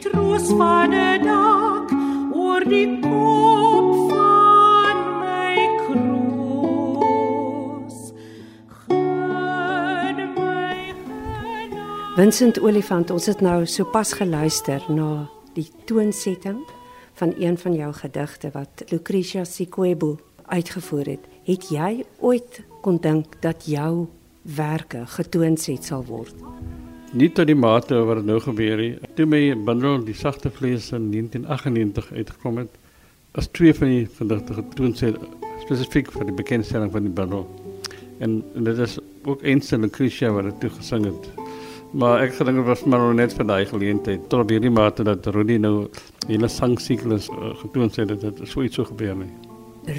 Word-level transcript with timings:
troos 0.00 0.46
van 0.58 0.90
'n 0.94 1.22
dak 1.22 1.90
oor 2.32 2.64
die 2.64 2.98
kop 3.00 4.10
van 4.10 4.96
my 5.20 5.56
kroos. 5.82 7.18
Gun 8.78 10.16
my 10.34 10.94
genade. 11.04 11.82
Vincent 12.16 12.60
Olifant, 12.60 13.10
ons 13.10 13.26
het 13.26 13.40
nou 13.40 13.66
sopas 13.66 14.12
geluister 14.12 14.82
na 14.88 15.28
die 15.54 15.70
toonsetting 15.84 16.58
van 17.14 17.34
een 17.38 17.58
van 17.58 17.74
jou 17.74 17.92
gedigte 17.92 18.50
wat 18.52 18.82
Lucretia 18.88 19.44
Sikwebo 19.44 20.18
uitgevoer 20.46 21.06
het. 21.06 21.20
Het 21.44 21.68
jy 21.68 22.04
ooit 22.18 22.62
kon 22.80 22.96
dink 22.96 23.40
dat 23.42 23.64
jou 23.66 24.06
werke 24.42 25.06
getoonset 25.06 25.84
sal 25.84 26.04
word? 26.04 26.34
Nie 27.16 27.30
tot 27.32 27.48
die 27.48 27.56
mate 27.56 28.02
wat 28.04 28.20
nou 28.28 28.36
gebeur 28.44 28.80
het. 28.82 29.04
Toe 29.16 29.24
my 29.26 29.40
bundel 29.64 30.02
die 30.04 30.16
sagte 30.16 30.50
vlees 30.52 30.90
in 30.92 31.08
1998 31.14 32.10
uitgekom 32.12 32.60
het, 32.60 32.74
as 33.32 33.48
twee 33.56 33.72
van 33.72 33.88
die 33.88 34.02
gedigte 34.18 34.58
getoonset 34.58 35.16
spesifiek 35.62 36.12
vir 36.12 36.28
die 36.28 36.36
bekendstelling 36.36 36.92
van 36.92 37.08
die 37.08 37.14
bundel. 37.14 37.46
En, 38.20 38.42
en 38.54 38.68
dit 38.68 38.84
is 38.84 38.98
ook 39.24 39.42
eens 39.42 39.72
in 39.72 39.86
Lucretia 39.86 40.34
wat 40.36 40.50
dit 40.50 40.60
toe 40.60 40.70
gesing 40.76 41.08
het. 41.08 41.30
Maar 41.96 42.26
ek 42.26 42.36
gedink 42.36 42.60
dit 42.60 42.68
was 42.68 42.84
maar 42.84 43.08
net 43.16 43.32
vir 43.32 43.48
daai 43.48 43.64
geleentheid 43.70 44.28
tot 44.28 44.44
op 44.44 44.52
hierdie 44.52 44.72
mate 44.72 45.06
dat 45.08 45.26
Rudy 45.32 45.56
nou 45.56 45.88
hele 46.28 46.48
sangsiklus 46.52 47.30
uh, 47.32 47.54
getoon 47.62 47.88
het 47.94 48.08
dat 48.12 48.26
dit 48.26 48.48
so 48.48 48.62
iets 48.62 48.76
so 48.76 48.84
gebeur 48.84 49.16
nie. 49.16 49.32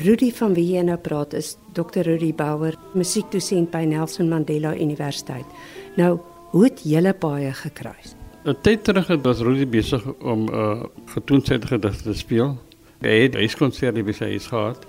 Rudy 0.03 0.29
van 0.37 0.53
wie 0.53 0.67
jy 0.75 0.83
nou 0.85 0.99
praat 1.01 1.33
is 1.33 1.55
Dr 1.73 2.05
Rudy 2.05 2.29
Bauer, 2.37 2.75
musiekdosent 2.93 3.71
by 3.73 3.87
Nelson 3.89 4.29
Mandela 4.29 4.75
Universiteit. 4.77 5.57
Nou, 5.97 6.19
hoe 6.51 6.63
het 6.63 6.81
julle 6.83 7.13
baie 7.19 7.53
gekruis? 7.53 8.15
'n 8.45 8.55
Tyd 8.61 8.83
terug 8.83 9.07
het 9.07 9.21
was 9.21 9.39
Rudy 9.39 9.67
besig 9.67 10.05
om 10.05 10.45
'n 10.45 10.53
uh, 10.53 10.83
getoonset 11.05 11.65
gedigte 11.65 12.03
te 12.03 12.13
speel. 12.13 12.57
Hy 13.01 13.21
het 13.23 13.35
hy 13.35 13.47
skonsert 13.47 14.05
by 14.05 14.11
sy 14.11 14.25
huis 14.25 14.47
gehad. 14.47 14.85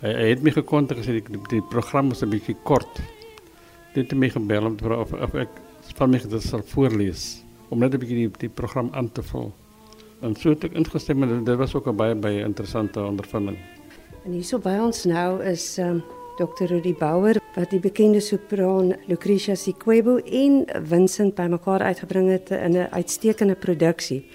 Hy, 0.00 0.12
hy 0.12 0.28
het 0.28 0.42
my 0.42 0.50
gekontak 0.50 0.98
gesê 0.98 1.18
die, 1.18 1.38
die 1.48 1.62
program 1.62 2.08
was 2.08 2.22
'n 2.22 2.30
bietjie 2.30 2.56
kort. 2.62 3.00
Dit 3.94 4.10
het 4.10 4.18
my 4.18 4.28
gebel 4.28 4.66
om 4.66 4.76
te 4.76 4.84
vra 4.84 5.00
of, 5.00 5.12
of 5.12 5.34
ek 5.34 5.48
van 5.96 6.10
my 6.10 6.18
dit 6.18 6.42
sal 6.42 6.62
voorlees 6.62 7.42
om 7.68 7.78
net 7.78 7.94
'n 7.94 7.98
bietjie 7.98 8.16
die, 8.16 8.30
die 8.38 8.48
program 8.48 8.88
aan 8.92 9.12
te 9.12 9.22
vul. 9.22 9.52
En 10.20 10.36
so 10.36 10.50
het 10.50 10.64
ek 10.64 10.72
ingestem 10.72 11.22
en 11.22 11.44
dit 11.44 11.56
was 11.56 11.74
ook 11.74 11.86
'n 11.88 11.96
baie 11.96 12.14
baie 12.14 12.44
interessante 12.44 13.00
ondervinding. 13.00 13.58
En 14.24 14.32
hierso 14.32 14.58
by 14.58 14.78
ons 14.80 15.04
nou 15.04 15.42
is 15.42 15.78
um, 15.78 16.02
Dr. 16.36 16.64
Rudy 16.64 16.94
Bauer 16.94 17.43
wat 17.54 17.70
die 17.70 17.78
bekende 17.78 18.20
sopraan 18.20 18.94
Lucretia 19.06 19.54
Sikwebo 19.54 20.16
en 20.18 20.64
Vincent 20.90 21.36
bymekaar 21.38 21.86
uitgebring 21.86 22.30
het 22.30 22.50
in 22.50 22.76
'n 22.76 22.88
uitstekende 22.90 23.54
produksie. 23.54 24.26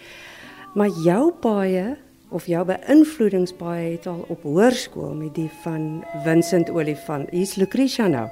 Maar 0.74 0.90
jou 1.04 1.34
baie 1.42 1.98
of 2.30 2.46
jou 2.46 2.66
beïnvloedingsbaie 2.66 3.92
het 3.92 4.08
al 4.08 4.26
op 4.28 4.44
hoërskool 4.44 5.14
met 5.14 5.36
die 5.36 5.50
van 5.64 6.04
Vincent 6.24 6.70
Olifant. 6.70 7.30
Hier's 7.30 7.56
Lucretia 7.56 8.08
nou. 8.08 8.28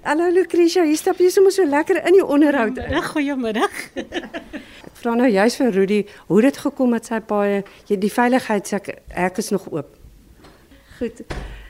Hallo 0.00 0.30
Lucretia, 0.30 0.84
hier 0.84 0.96
stap 0.96 1.18
jy 1.18 1.28
sommer 1.28 1.52
so 1.52 1.66
lekker 1.66 2.06
in 2.06 2.12
die 2.12 2.26
onderhoud. 2.26 2.78
Goeiemiddag. 3.12 3.90
Ek 4.88 4.94
vra 4.94 5.14
nou 5.14 5.28
juist 5.28 5.56
vir 5.56 5.70
Rudy, 5.70 6.06
hoe 6.26 6.40
dit 6.42 6.56
gekom 6.56 6.92
het 6.92 7.06
sy 7.06 7.20
paai, 7.20 7.62
jy 7.86 7.98
die 7.98 8.12
veiligheid 8.12 8.68
sê 8.68 8.80
ek 9.08 9.38
is 9.38 9.50
nog 9.50 9.66
oop. 9.72 9.96
Goed. 10.98 11.22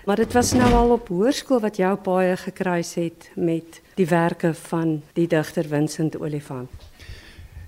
Maar 0.09 0.17
dit 0.17 0.33
was 0.33 0.53
nou 0.53 0.73
al 0.73 0.91
op 0.91 1.09
hoërskool 1.09 1.61
wat 1.61 1.77
jou 1.77 1.91
paai 2.01 2.37
gekruis 2.41 2.95
het 2.97 3.27
met 3.37 3.83
die 3.95 4.07
werke 4.09 4.55
van 4.55 5.03
die 5.13 5.27
digter 5.29 5.69
Vincent 5.69 6.17
Olifant. 6.17 6.71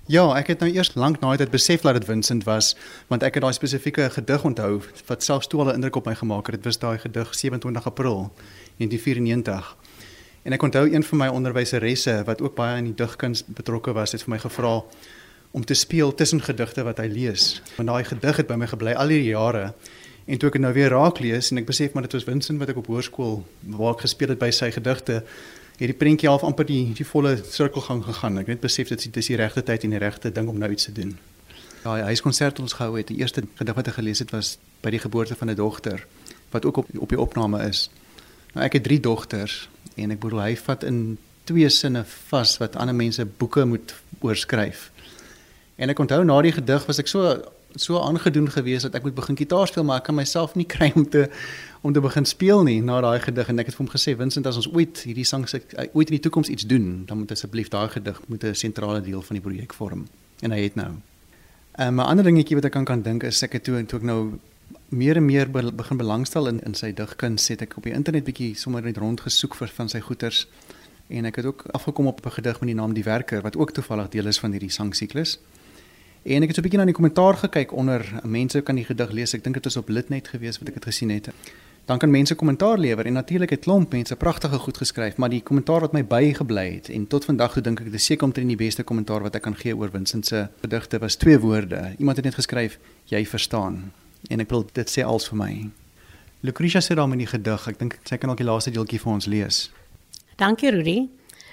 Ja, 0.09 0.23
ek 0.33 0.49
het 0.49 0.65
nou 0.65 0.71
eers 0.73 0.89
lank 0.97 1.19
na 1.21 1.35
dit 1.37 1.53
besef 1.53 1.85
dat 1.85 1.99
dit 1.99 2.07
Vincent 2.09 2.47
was, 2.49 2.71
want 3.13 3.21
ek 3.21 3.37
het 3.37 3.45
daai 3.45 3.53
spesifieke 3.53 4.09
gedig 4.09 4.47
onthou 4.49 4.81
wat 5.11 5.21
selfs 5.23 5.51
toe 5.53 5.61
al 5.61 5.69
'n 5.69 5.77
indruk 5.77 6.01
op 6.01 6.09
my 6.09 6.15
gemaak 6.15 6.49
het. 6.49 6.55
Dit 6.55 6.65
was 6.65 6.79
daai 6.79 6.97
gedig 6.97 7.35
27 7.35 7.85
April 7.85 8.33
1994. 8.77 9.77
En 10.41 10.53
ek 10.53 10.61
onthou 10.61 10.89
een 10.89 11.03
van 11.03 11.17
my 11.17 11.27
onderwyseresse 11.27 12.23
wat 12.25 12.41
ook 12.41 12.55
baie 12.55 12.77
in 12.77 12.89
die 12.89 13.05
digkuns 13.05 13.45
betrokke 13.45 13.93
was, 13.93 14.11
het 14.11 14.23
vir 14.23 14.29
my 14.29 14.39
gevra 14.39 14.81
om 15.51 15.65
te 15.65 15.73
speel 15.73 16.13
tussen 16.13 16.41
gedigte 16.41 16.83
wat 16.83 16.97
hy 16.97 17.07
lees. 17.07 17.61
Want 17.75 17.89
daai 17.89 18.03
gedig 18.03 18.37
het 18.37 18.47
by 18.47 18.55
my 18.55 18.67
gebly 18.67 18.93
al 18.93 19.07
hierdie 19.07 19.29
jare. 19.29 19.73
En 20.25 20.37
toe 20.37 20.49
ek 20.51 20.59
dit 20.59 20.61
nou 20.61 20.73
weer 20.73 20.89
raak 20.93 21.19
lees 21.19 21.51
en 21.51 21.57
ek 21.57 21.65
besef 21.65 21.93
maar 21.93 22.05
dit 22.05 22.13
was 22.13 22.27
Vincent 22.27 22.59
wat 22.61 22.69
ek 22.69 22.77
op 22.77 22.89
hoërskool 22.91 23.41
waar 23.77 23.95
ek 23.95 24.05
gespeel 24.05 24.33
het 24.33 24.39
by 24.39 24.51
sy 24.53 24.69
gedigte, 24.71 25.23
het 25.81 25.89
die 25.89 25.97
prentjie 25.97 26.29
half 26.29 26.43
amper 26.45 26.67
die 26.69 26.93
die 26.97 27.07
volle 27.07 27.37
sirkelgang 27.41 28.03
gegaan. 28.05 28.37
Ek 28.37 28.51
net 28.51 28.61
besef 28.61 28.91
dit 28.93 29.01
is 29.17 29.31
die 29.31 29.39
regte 29.39 29.63
tyd 29.65 29.87
en 29.87 29.95
die 29.95 30.01
regte 30.01 30.31
ding 30.31 30.49
om 30.51 30.59
nou 30.61 30.69
iets 30.71 30.85
te 30.89 30.93
doen. 30.93 31.15
Ja, 31.81 31.95
hy 31.95 32.11
huiskonsert 32.11 32.59
ons 32.61 32.77
gehou 32.77 32.93
het. 32.99 33.09
Die 33.09 33.17
eerste 33.23 33.41
gedig 33.57 33.77
wat 33.77 33.89
ek 33.89 33.97
gelees 33.97 34.21
het 34.21 34.33
was 34.35 34.57
by 34.85 34.93
die 34.93 35.01
geboorte 35.01 35.35
van 35.35 35.49
'n 35.49 35.57
dogter 35.57 36.05
wat 36.51 36.65
ook 36.65 36.77
op 36.77 36.87
op 36.97 37.09
die 37.09 37.19
opname 37.19 37.63
is. 37.67 37.89
Nou 38.53 38.65
ek 38.65 38.73
het 38.73 38.83
drie 38.83 38.99
dogters 38.99 39.69
en 39.95 40.11
ek 40.11 40.19
bedoel 40.19 40.41
hy 40.41 40.55
vat 40.55 40.83
in 40.83 41.17
twee 41.43 41.69
sinne 41.69 42.03
vas 42.05 42.57
wat 42.57 42.75
ander 42.75 42.95
mense 42.95 43.25
boeke 43.25 43.65
moet 43.65 43.95
oorskryf. 44.19 44.91
En 45.75 45.89
ek 45.89 45.99
onthou 45.99 46.23
na 46.23 46.41
die 46.41 46.51
gedig 46.51 46.85
was 46.85 46.99
ek 46.99 47.07
so 47.07 47.41
so 47.75 47.99
aangedoen 47.99 48.49
geweest 48.49 48.81
dat 48.81 48.95
ek 48.95 49.03
moet 49.03 49.15
begin 49.15 49.37
gitaar 49.37 49.67
speel 49.67 49.83
maar 49.83 50.01
ek 50.01 50.03
kan 50.09 50.15
myself 50.15 50.55
nie 50.55 50.65
kry 50.75 50.91
om 50.95 51.09
te 51.09 51.29
om 51.81 51.93
te 51.93 52.01
begin 52.01 52.25
speel 52.25 52.63
nie 52.63 52.81
na 52.81 53.01
daai 53.01 53.19
gedig 53.19 53.49
en 53.49 53.59
ek 53.59 53.71
het 53.71 53.75
vir 53.75 53.85
hom 53.85 53.93
gesê 53.93 54.15
Vincent 54.17 54.47
as 54.47 54.59
ons 54.61 54.69
ooit 54.73 55.03
hierdie 55.07 55.25
sang 55.25 55.47
se 55.49 55.61
ooit 55.93 56.09
in 56.09 56.17
die 56.17 56.23
toekoms 56.27 56.49
iets 56.49 56.67
doen 56.67 57.05
dan 57.05 57.23
moet 57.23 57.31
asseblief 57.31 57.69
daai 57.69 57.89
gedig 57.89 58.21
moet 58.27 58.43
'n 58.43 58.55
sentrale 58.55 59.01
deel 59.01 59.21
van 59.21 59.35
die 59.35 59.43
projek 59.43 59.73
vorm 59.73 60.07
en 60.41 60.51
hy 60.51 60.61
het 60.61 60.75
nou. 60.75 60.91
Ehm, 61.77 61.99
'n 61.99 62.05
ander 62.05 62.23
dingetjie 62.23 62.55
wat 62.55 62.65
ek 62.65 62.71
kan 62.71 62.85
kan 62.85 63.01
dink 63.01 63.23
is 63.23 63.43
ek 63.43 63.53
het 63.53 63.63
toe 63.63 63.85
toe 63.85 63.99
ek 63.99 64.05
nou 64.05 64.39
meer 64.89 65.15
en 65.15 65.25
meer 65.25 65.51
be 65.51 65.71
begin 65.71 65.97
belangstel 65.97 66.47
in 66.47 66.59
in 66.63 66.73
sy 66.73 66.91
digkuns 66.93 67.47
het 67.47 67.61
ek 67.61 67.77
op 67.77 67.83
die 67.83 67.93
internet 67.93 68.23
bietjie 68.23 68.55
sommer 68.55 68.81
net 68.81 68.97
rondgesoek 68.97 69.55
vir 69.55 69.67
van 69.67 69.89
sy 69.89 69.99
goeters 69.99 70.47
en 71.09 71.25
ek 71.25 71.35
het 71.35 71.45
ook 71.45 71.65
afgekom 71.71 72.07
op 72.07 72.25
'n 72.25 72.31
gedig 72.31 72.59
met 72.59 72.67
die 72.67 72.75
naam 72.75 72.93
Die 72.93 73.03
Werker 73.03 73.41
wat 73.41 73.57
ook 73.57 73.71
toevallig 73.71 74.09
deel 74.09 74.27
is 74.27 74.39
van 74.39 74.51
hierdie 74.51 74.69
sangsiklus. 74.69 75.39
En 76.21 76.43
ek 76.43 76.51
het 76.51 76.55
so 76.55 76.61
'n 76.61 76.63
bietjie 76.63 76.79
na 76.79 76.85
die 76.85 76.93
kommentaar 76.93 77.33
gekyk 77.33 77.71
onder 77.73 78.21
mense 78.23 78.61
kan 78.61 78.75
die 78.75 78.85
gedig 78.85 79.11
lees. 79.11 79.33
Ek 79.33 79.43
dink 79.43 79.55
dit 79.55 79.65
is 79.65 79.77
op 79.77 79.89
Litnet 79.89 80.27
gewees 80.27 80.59
wat 80.59 80.67
ek 80.67 80.73
dit 80.73 80.85
gesien 80.85 81.09
het. 81.09 81.29
Dan 81.85 81.97
kan 81.97 82.11
mense 82.11 82.35
kommentaar 82.35 82.77
lewer 82.77 83.05
en 83.05 83.13
natuurlik 83.13 83.49
het 83.49 83.59
klomp 83.59 83.91
mense 83.91 84.15
pragtige 84.15 84.57
goed 84.57 84.77
geskryf, 84.77 85.17
maar 85.17 85.29
die 85.29 85.41
kommentaar 85.41 85.79
wat 85.79 85.91
my 85.93 86.03
bygebly 86.05 86.73
het 86.73 86.89
en 86.89 87.07
tot 87.07 87.25
vandag 87.25 87.53
toe 87.53 87.63
dink 87.63 87.79
ek 87.79 87.91
dis 87.91 88.05
seker 88.05 88.23
omtrent 88.23 88.47
die 88.47 88.55
beste 88.55 88.83
kommentaar 88.83 89.21
wat 89.21 89.35
ek 89.35 89.41
kan 89.41 89.55
gee 89.55 89.75
oor 89.75 89.89
Vincent 89.89 90.25
se 90.25 90.47
gedigte 90.61 90.99
was 90.99 91.15
twee 91.15 91.39
woorde. 91.39 91.95
Iemand 91.97 92.17
het 92.17 92.25
net 92.25 92.35
geskryf 92.35 92.77
jy 93.05 93.25
verstaan 93.25 93.91
en 94.29 94.39
ek 94.39 94.49
wil 94.49 94.65
dit 94.73 94.89
sê 94.89 95.03
als 95.03 95.27
vir 95.29 95.37
my. 95.37 95.69
Lucretia 96.41 96.81
sê 96.81 96.95
daarin 96.95 97.17
die 97.17 97.27
gedig, 97.27 97.67
ek 97.67 97.79
dink 97.79 97.99
sy 98.03 98.17
kan 98.17 98.29
ook 98.29 98.37
die 98.37 98.45
laaste 98.45 98.71
deeltjie 98.71 98.99
vir 98.99 99.11
ons 99.11 99.25
lees. 99.25 99.71
Dankie 100.35 100.71
Rudy. 100.71 101.09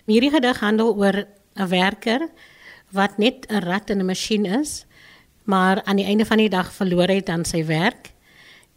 Hierdie 0.07 0.31
gedig 0.31 0.61
handel 0.61 0.95
oor 0.97 1.25
'n 1.57 1.69
werker 1.69 2.29
wat 2.91 3.19
net 3.19 3.47
'n 3.49 3.63
rat 3.63 3.91
in 3.91 4.01
'n 4.01 4.07
masjien 4.07 4.45
is, 4.45 4.87
maar 5.45 5.83
aan 5.85 5.97
die 5.97 6.05
einde 6.05 6.25
van 6.25 6.37
die 6.37 6.49
dag 6.49 6.73
verloor 6.73 7.09
het 7.09 7.29
aan 7.29 7.45
sy 7.45 7.65
werk. 7.65 8.13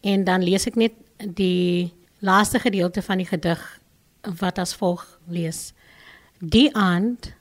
En 0.02 0.24
dan 0.24 0.44
lees 0.44 0.66
ek 0.68 0.76
net 0.76 0.94
die 1.18 1.94
laaste 2.20 2.60
gedeelte 2.60 3.02
van 3.02 3.18
die 3.18 3.26
gedig 3.26 3.82
wat 4.40 4.58
as 4.58 4.76
volg 4.76 5.20
lees. 5.28 5.74
Die 6.40 6.76
aand 6.76 7.34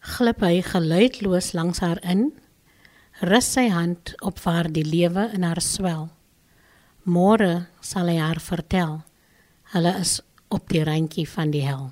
glip 0.00 0.40
hy 0.40 0.62
geluidloos 0.62 1.52
langs 1.52 1.78
haar 1.78 1.98
in 2.02 2.32
rus 3.20 3.52
sy 3.52 3.66
hand 3.68 4.14
op 4.22 4.38
waar 4.44 4.68
die 4.70 4.86
lewe 4.86 5.30
in 5.34 5.42
haar 5.42 5.60
swel. 5.60 6.08
Môre 7.02 7.66
sal 7.80 8.06
hy 8.06 8.18
haar 8.20 8.40
vertel. 8.40 9.00
Hulle 9.74 9.94
is 9.98 10.20
op 10.48 10.68
die 10.70 10.84
randjie 10.84 11.26
van 11.28 11.50
die 11.50 11.64
hel. 11.66 11.90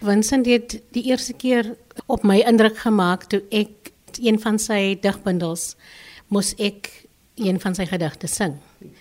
Vincent 0.00 0.46
het 0.46 0.78
die 0.96 1.04
eerste 1.10 1.32
keer 1.36 1.74
op 2.06 2.22
my 2.24 2.38
indruk 2.48 2.78
gemaak 2.80 3.26
toe 3.28 3.42
ek 3.52 3.92
een 4.16 4.40
van 4.40 4.58
sy 4.58 4.96
digbundels 5.02 5.74
moes 6.32 6.54
ek 6.56 6.88
een 7.40 7.60
van 7.60 7.76
sy 7.76 7.86
gedigte 7.88 8.28
sing. 8.28 8.56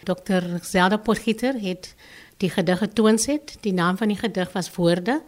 Dr. 0.08 0.44
Zelda 0.64 0.98
Potgieter 0.98 1.56
het 1.60 1.94
die 2.40 2.50
gedig 2.52 2.80
getoonset. 2.84 3.58
Die 3.64 3.74
naam 3.74 3.98
van 3.98 4.12
die 4.12 4.20
gedig 4.20 4.52
was 4.56 4.72
Woorde 4.76 5.22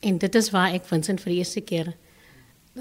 en 0.00 0.18
dit 0.18 0.34
is 0.34 0.50
waar 0.50 0.74
ek 0.74 0.86
Vincent 0.90 1.22
vir 1.22 1.32
die 1.32 1.38
eerste 1.42 1.62
keer 1.62 1.94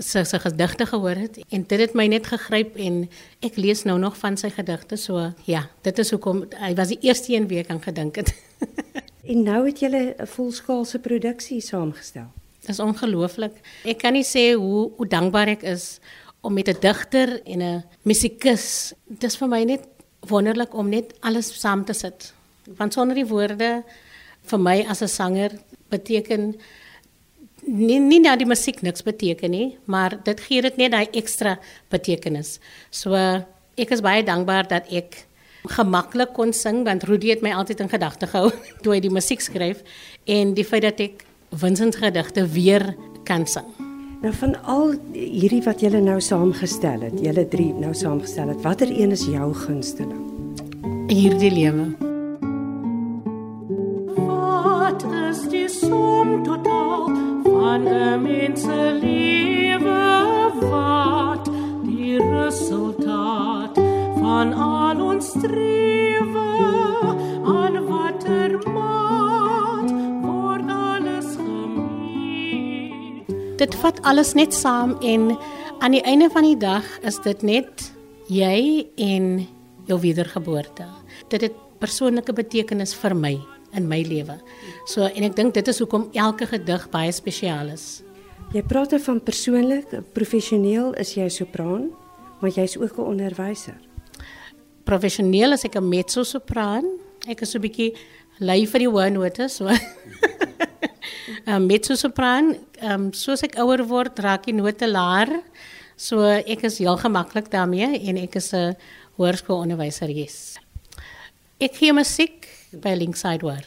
sy 0.02 0.24
sy 0.26 0.40
gedigte 0.42 0.88
gehoor 0.90 1.20
het 1.22 1.38
en 1.54 1.66
dit 1.70 1.80
het 1.80 1.94
my 1.94 2.08
net 2.10 2.26
gegryp 2.32 2.78
en 2.82 3.04
ek 3.46 3.60
lees 3.62 3.84
nou 3.86 4.00
nog 4.02 4.18
van 4.18 4.38
sy 4.42 4.50
gedigte 4.50 4.98
so 4.98 5.28
ja 5.46 5.68
dit 5.86 6.00
is 6.02 6.10
hoekom 6.16 6.48
hy 6.58 6.72
was 6.80 6.90
die 6.96 6.98
eerste 7.06 7.36
een 7.36 7.46
wie 7.52 7.62
ek 7.62 7.70
aan 7.70 7.84
gedink 7.84 8.18
het 8.18 8.34
en 9.24 9.44
nou 9.44 9.66
het 9.66 9.80
jy 9.80 9.90
'n 9.90 10.28
volskaalse 10.28 11.00
produksie 11.00 11.62
saamgestel. 11.62 12.28
Dit 12.62 12.70
is 12.70 12.80
ongelooflik 12.80 13.56
ek 13.84 13.98
kan 13.98 14.14
nie 14.14 14.24
sê 14.24 14.54
hoe 14.54 14.92
hoe 14.98 15.08
dankbaar 15.08 15.48
ek 15.48 15.64
is 15.64 16.00
om 16.42 16.54
met 16.54 16.68
'n 16.68 16.80
digter 16.80 17.42
en 17.46 17.62
'n 17.62 17.84
musikus 18.04 18.94
dit 19.08 19.24
is 19.24 19.38
vir 19.38 19.48
my 19.48 19.64
net 19.64 19.88
wonderlik 20.20 20.74
om 20.74 20.90
net 20.90 21.14
alles 21.22 21.60
saam 21.60 21.86
te 21.86 21.94
sit 21.94 22.34
want 22.78 22.94
sonder 22.94 23.16
die 23.16 23.28
woorde 23.28 23.84
vir 24.44 24.60
my 24.60 24.86
as 24.90 25.02
'n 25.02 25.08
sanger 25.08 25.52
beteken 25.90 26.56
nie 27.66 28.00
nie 28.00 28.22
dat 28.24 28.42
die 28.42 28.48
musiek 28.48 28.82
niks 28.84 29.04
beteken 29.06 29.52
nie, 29.52 29.78
maar 29.86 30.18
dit 30.24 30.40
gee 30.48 30.62
dit 30.62 30.78
net 30.78 30.92
daai 30.92 31.08
ekstra 31.16 31.58
betekenis. 31.94 32.60
So 32.92 33.16
ek 33.16 33.94
is 33.96 34.04
baie 34.04 34.24
dankbaar 34.24 34.68
dat 34.68 34.90
ek 34.92 35.24
gemaklik 35.72 36.34
kon 36.34 36.54
sing 36.54 36.84
want 36.84 37.04
Rudy 37.08 37.30
het 37.30 37.42
my 37.42 37.54
altyd 37.56 37.80
in 37.80 37.90
gedagte 37.90 38.28
gehou 38.28 38.52
toe 38.84 38.96
hy 38.96 39.00
die 39.04 39.14
musiek 39.14 39.42
skryf 39.42 39.84
en 40.26 40.54
die 40.58 40.68
feit 40.68 40.84
dat 40.84 41.00
ek 41.00 41.26
Vincent 41.54 41.96
gedigte 42.02 42.48
weer 42.50 42.96
kan 43.24 43.46
sing. 43.46 43.68
Nou 44.24 44.32
van 44.40 44.56
al 44.66 44.94
hierdie 45.14 45.62
wat 45.66 45.84
julle 45.84 46.00
nou 46.02 46.16
saamgestel 46.24 47.02
het, 47.06 47.18
julle 47.22 47.44
drie 47.52 47.74
nou 47.76 47.92
saamgestel 47.94 48.54
het, 48.54 48.62
watter 48.64 48.90
een 48.90 49.12
is 49.12 49.26
jou 49.28 49.50
gunsteling? 49.66 50.24
Hierdie 51.12 51.52
lewe. 51.52 51.90
Wat 54.16 55.04
is 55.30 55.44
die 55.52 55.68
som 55.70 56.40
totaal 56.48 57.12
van 57.44 57.84
'n 57.84 58.22
mens 58.24 58.62
se 58.62 58.82
lewe? 59.04 60.00
Wat 60.72 61.52
die 61.84 62.18
resultaat 62.18 63.76
van 64.24 64.54
al 64.54 64.83
strewe? 65.24 66.50
Aan 67.44 67.76
watter 67.88 68.52
maat 68.76 69.90
word 70.24 70.68
alles 70.70 71.30
gemeet? 71.40 73.28
Dit 73.60 73.76
vat 73.82 73.98
alles 74.04 74.34
net 74.40 74.54
saam 74.56 74.98
en 75.02 75.38
aan 75.80 75.92
die 75.96 76.04
einde 76.08 76.30
van 76.32 76.44
die 76.48 76.60
dag 76.60 76.86
is 77.08 77.20
dit 77.24 77.42
net 77.44 77.92
jy 78.32 78.88
en 78.96 79.48
jou 79.88 80.00
wedergeboorte. 80.00 80.88
Dit 81.32 81.42
het 81.48 81.56
persoonlike 81.84 82.34
betekenis 82.36 82.96
vir 82.96 83.16
my 83.16 83.36
in 83.74 83.88
my 83.90 84.02
lewe. 84.08 84.38
So 84.88 85.08
en 85.08 85.24
ek 85.28 85.36
dink 85.36 85.56
dit 85.58 85.68
is 85.68 85.80
hoekom 85.82 86.10
elke 86.14 86.48
gedig 86.48 86.90
baie 86.94 87.12
spesiaal 87.12 87.74
is. 87.74 88.04
Jy 88.54 88.62
praat 88.70 88.92
nou 88.94 89.02
van 89.02 89.20
persoonlik, 89.24 89.90
professioneel 90.14 90.94
is 91.02 91.16
jy 91.18 91.26
sopraan, 91.34 91.90
maar 92.40 92.52
jy's 92.54 92.78
ook 92.78 92.98
'n 93.00 93.10
onderwyser. 93.18 93.93
Professioneel 94.84 95.54
is 95.54 95.66
ek 95.66 95.76
'n 95.76 95.90
mezzo-sopraan. 95.90 96.86
Ek 97.28 97.42
is 97.42 97.52
so 97.52 97.58
'n 97.58 97.64
bietjie 97.64 97.96
lui 98.40 98.66
vir 98.66 98.80
die 98.80 98.90
hoë 98.90 99.12
note, 99.12 99.50
so 99.50 99.68
'n 101.48 101.68
mezzo-sopraan. 101.68 102.56
Ehm 102.82 102.92
um, 102.92 103.14
soos 103.14 103.44
ek 103.44 103.58
ouer 103.58 103.86
word, 103.88 104.20
raak 104.20 104.46
die 104.46 104.54
note 104.54 104.88
laer. 104.88 105.42
So 105.96 106.20
ek 106.24 106.64
is 106.64 106.80
heel 106.80 106.98
gemaklik 106.98 107.52
daarmee 107.52 108.00
en 108.10 108.18
ek 108.18 108.36
is 108.36 108.54
'n 108.54 108.76
hoërskoolonderwyser, 109.18 110.10
yes. 110.10 110.58
Ek 111.60 111.76
gee 111.76 111.94
musiek 111.94 112.48
by 112.74 112.96
Linkside 112.98 113.46
War. 113.46 113.64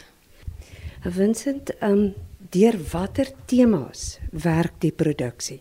Vincent, 1.05 1.71
ehm 1.81 1.93
um, 1.93 2.15
deur 2.51 2.77
watter 2.93 3.27
temas 3.47 4.19
werk 4.31 4.81
die 4.81 4.93
produksie? 4.93 5.61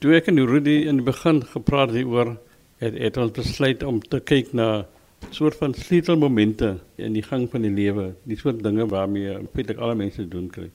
Toe 0.00 0.14
ek 0.16 0.28
en 0.28 0.38
Rudy 0.46 0.86
in 0.88 1.00
die 1.00 1.04
begin 1.04 1.42
gepraat 1.42 1.92
het 1.92 2.06
oor 2.06 2.36
het, 2.78 2.94
het 2.98 3.16
ons 3.16 3.32
besluit 3.34 3.82
om 3.82 4.00
te 4.00 4.20
kyk 4.20 4.52
na 4.52 4.86
soort 5.30 5.56
van 5.56 5.74
sleutelmomente 5.74 6.74
in 7.00 7.14
die 7.16 7.24
gang 7.24 7.46
van 7.50 7.64
die 7.64 7.72
lewe, 7.72 8.12
die 8.28 8.38
soort 8.38 8.62
dinge 8.64 8.86
waarmee 8.90 9.38
feitelik 9.54 9.80
alle 9.80 9.96
mense 9.98 10.26
doen 10.28 10.50
kry. 10.52 10.68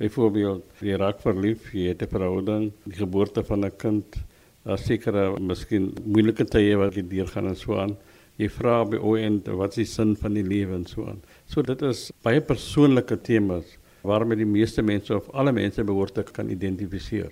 Byvoorbeeld, 0.00 0.64
jy 0.82 0.96
raak 0.98 1.20
verlief, 1.22 1.70
jy 1.72 1.92
het 1.92 2.02
'n 2.02 2.10
verhouding, 2.10 2.72
die 2.84 2.98
geboorte 2.98 3.44
van 3.44 3.64
'n 3.64 3.76
kind, 3.76 4.16
daar 4.64 4.78
sekere 4.78 5.38
miskien 5.40 5.92
moeilike 6.04 6.44
tye 6.44 6.76
wat 6.76 6.94
jy 6.94 7.02
deurgaan 7.02 7.48
en 7.48 7.56
so 7.56 7.76
aan. 7.78 7.96
Jy 8.36 8.48
vra 8.48 8.84
by 8.84 8.96
oend 8.96 9.46
wat 9.46 9.70
is 9.70 9.76
die 9.76 9.84
sin 9.84 10.16
van 10.16 10.34
die 10.34 10.42
lewe 10.42 10.74
en 10.74 10.86
so 10.86 11.06
aan. 11.06 11.22
So 11.46 11.62
dit 11.62 11.82
is 11.82 12.10
baie 12.22 12.40
persoonlike 12.40 13.20
temas 13.22 13.78
waarmee 14.02 14.36
die 14.36 14.46
meeste 14.46 14.82
mense 14.82 15.14
of 15.14 15.30
alle 15.30 15.52
mense 15.52 15.84
behoort 15.84 16.14
te 16.14 16.22
kan 16.22 16.50
identifiseer. 16.50 17.30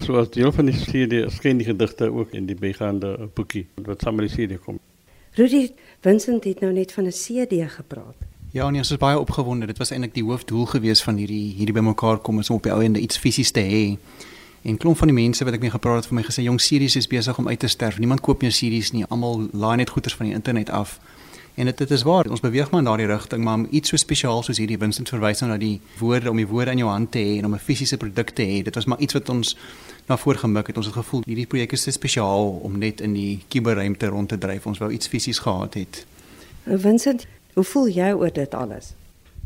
So 0.00 0.16
as 0.16 0.30
deel 0.30 0.52
van 0.52 0.70
die 0.70 0.76
serie 0.76 1.28
skyn 1.30 1.60
die 1.60 1.66
gedigte 1.68 2.08
ook 2.12 2.32
in 2.32 2.46
die 2.48 2.56
bygaande 2.56 3.28
boekie 3.34 3.66
wat 3.84 4.00
saam 4.00 4.16
met 4.16 4.28
die 4.28 4.34
serie 4.34 4.58
kom. 4.58 4.78
Rudy, 5.36 5.70
Vincent 6.00 6.44
het 6.44 6.60
nou 6.60 6.72
net 6.72 6.92
van 6.92 7.04
'n 7.04 7.12
CD 7.12 7.68
gepraat. 7.68 8.16
Ja, 8.52 8.70
nee, 8.70 8.80
ons 8.80 8.90
is 8.90 8.96
baie 8.96 9.18
opgewonde. 9.18 9.66
Dit 9.66 9.78
was 9.78 9.90
eintlik 9.90 10.14
die 10.14 10.24
hoofdoel 10.24 10.66
gewees 10.66 11.02
van 11.02 11.16
hierdie 11.16 11.54
hierdie 11.54 11.74
bymekaar 11.74 12.18
kom 12.18 12.38
is 12.38 12.50
om 12.50 12.56
op 12.56 12.62
die 12.62 12.72
ou 12.72 12.82
ende 12.82 12.98
iets 12.98 13.18
fisies 13.18 13.50
te 13.50 13.60
hê. 13.60 13.98
En 14.62 14.76
klomp 14.76 14.96
van 14.96 15.06
die 15.06 15.16
mense 15.16 15.44
wat 15.44 15.54
ek 15.54 15.60
mee 15.60 15.70
gepraat 15.70 15.96
het 15.96 16.06
vir 16.06 16.14
my 16.14 16.22
gesê 16.22 16.42
jong 16.42 16.60
series 16.60 16.96
is 16.96 17.06
besig 17.06 17.38
om 17.38 17.48
uit 17.48 17.58
te 17.58 17.68
sterf. 17.68 17.98
Niemand 17.98 18.20
koop 18.20 18.42
meer 18.42 18.52
series 18.52 18.90
nie. 18.92 19.04
Almal 19.08 19.48
laai 19.52 19.76
net 19.76 19.90
goeders 19.90 20.14
van 20.14 20.26
die 20.26 20.34
internet 20.34 20.70
af. 20.70 20.98
En 21.60 21.66
dit 21.66 21.78
dit 21.78 21.90
is 21.90 22.02
waar. 22.02 22.24
Ons 22.30 22.40
beweeg 22.40 22.70
maar 22.70 22.80
in 22.80 22.86
daardie 22.86 23.06
rigting, 23.06 23.44
maar 23.44 23.54
om 23.54 23.66
iets 23.70 23.88
so 23.88 23.96
spesiaal 24.00 24.42
soos 24.42 24.58
hierdie 24.58 24.78
Vincent 24.80 25.10
verwys 25.12 25.42
nou 25.42 25.50
na 25.50 25.58
die 25.60 25.80
woorde 25.98 26.30
om 26.30 26.38
die 26.40 26.46
woorde 26.48 26.72
in 26.72 26.80
jou 26.80 26.88
hand 26.88 27.10
te 27.12 27.20
hê 27.20 27.34
en 27.38 27.44
om 27.44 27.54
'n 27.54 27.60
fisiese 27.60 27.96
produk 28.00 28.30
te 28.30 28.46
hê. 28.48 28.62
Dit 28.64 28.74
was 28.74 28.84
maar 28.84 28.98
iets 28.98 29.12
wat 29.12 29.28
ons 29.28 29.56
na 30.08 30.16
voor 30.16 30.34
gemik 30.34 30.66
het. 30.66 30.76
Ons 30.76 30.86
het 30.86 30.94
gevoel 30.94 31.22
hierdie 31.26 31.46
projek 31.46 31.72
is 31.72 31.82
te 31.82 31.90
spesiaal 31.90 32.48
om 32.62 32.78
net 32.78 33.00
in 33.00 33.12
die 33.12 33.44
kuberruimte 33.48 34.06
rond 34.06 34.28
te 34.28 34.38
dryf. 34.38 34.66
Ons 34.66 34.78
wou 34.78 34.90
iets 34.92 35.06
fisies 35.06 35.38
gehad 35.38 35.74
het. 35.74 36.06
Vincent, 36.64 37.26
hoe 37.54 37.64
voel 37.64 37.88
jy 37.88 38.12
oor 38.12 38.32
dit 38.32 38.54
alles? 38.54 38.94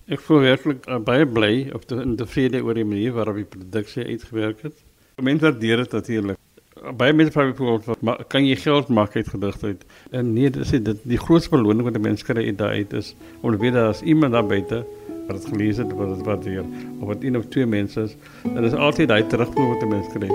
Ek 0.07 0.21
voel 0.21 0.39
werklik 0.39 0.87
uh, 0.87 0.99
baie 0.99 1.27
bly 1.27 1.71
of 1.75 1.85
te, 1.85 1.97
en 2.01 2.17
tevrede 2.17 2.63
oor 2.63 2.75
die 2.75 2.85
manier 2.85 3.13
waarop 3.13 3.35
die 3.35 3.45
produksie 3.45 4.05
uitgewerk 4.05 4.63
het. 4.63 4.75
Mense 5.23 5.45
waardeer 5.45 5.77
dit 5.77 5.93
natuurlik. 5.93 6.44
Baie 6.93 7.13
mense 7.13 7.33
vra 7.33 7.47
byvoorbeeld 7.49 7.99
wat 8.01 8.27
kan 8.29 8.45
jy 8.47 8.57
geld 8.57 8.89
maak 8.89 9.17
uit 9.17 9.29
gedigte 9.29 9.67
uit? 9.67 9.85
En 10.11 10.33
nee, 10.33 10.51
dit 10.51 10.63
is 10.63 10.71
dit 10.71 10.99
die 11.03 11.19
grootste 11.19 11.51
beloning 11.51 11.83
wat 11.83 11.97
'n 11.97 12.01
mens 12.01 12.23
kry 12.23 12.45
uit 12.47 12.59
daai 12.59 12.87
is 12.91 13.15
om 13.41 13.51
te 13.51 13.59
weet 13.59 13.73
dat 13.73 13.89
as 13.89 14.03
iemand 14.03 14.33
daar 14.33 14.47
buite 14.47 14.85
wat 15.27 15.41
dit 15.41 15.47
gelees 15.47 15.77
het 15.77 15.93
wat 15.93 16.17
dit 16.17 16.27
waardeer 16.27 16.65
of 17.01 17.07
wat 17.07 17.23
een 17.23 17.37
of 17.37 17.47
twee 17.49 17.67
mense 17.67 18.01
is, 18.01 18.17
dan 18.43 18.65
is 18.65 18.73
altyd 18.73 19.09
daai 19.09 19.27
terugvoer 19.27 19.69
wat 19.69 19.83
'n 19.83 19.89
mens 19.89 20.07
kry. 20.13 20.29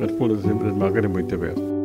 Wat 0.00 0.12
voel 0.18 0.28
dit 0.28 0.38
is 0.38 0.44
dit 0.44 0.76
maak 0.76 0.94
dit 0.94 1.08
moeite 1.08 1.38
werd. 1.38 1.75